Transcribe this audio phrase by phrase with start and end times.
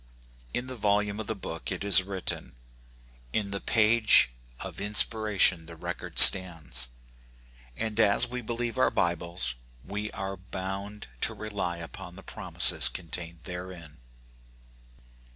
[0.55, 2.53] "In the volume of the book it is written.*'
[3.33, 6.87] In the page of inspiration the record stands;
[7.77, 9.53] and as we believe our Bibles,
[9.85, 13.97] we are bound to rely upon the promises contained therein.